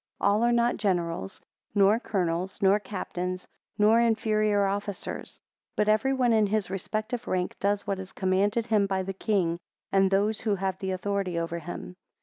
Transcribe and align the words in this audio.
26 0.17 0.27
All 0.31 0.43
are 0.43 0.51
not 0.51 0.77
generals, 0.77 1.41
nor 1.75 1.99
colonels, 1.99 2.59
nor 2.59 2.79
captains, 2.79 3.47
nor 3.77 3.99
inferior 3.99 4.65
officers: 4.65 5.39
27 5.75 5.75
But 5.75 5.89
everyone 5.89 6.33
in 6.33 6.47
his 6.47 6.71
respective 6.71 7.27
rank 7.27 7.55
does 7.59 7.85
what 7.85 7.99
is 7.99 8.11
commanded 8.11 8.65
him 8.65 8.87
by 8.87 9.03
the 9.03 9.13
king, 9.13 9.59
and 9.91 10.09
those 10.09 10.41
who 10.41 10.55
have 10.55 10.79
the 10.79 10.89
authority 10.89 11.37
over 11.37 11.59
him. 11.59 11.97